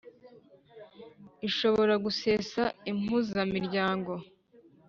[1.47, 4.13] ishobora gusesa Impuzamiryango